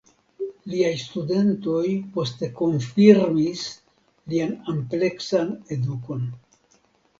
Liaj 0.69 0.93
studentoj 1.01 1.83
poste 2.15 2.49
konfirmis 2.63 3.67
lian 4.35 4.57
ampleksan 4.75 5.55
edukon. 5.79 6.29